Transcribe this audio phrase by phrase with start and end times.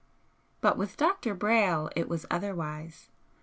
[0.61, 1.35] But with Dr.
[1.35, 3.09] Brayle it was otherwise.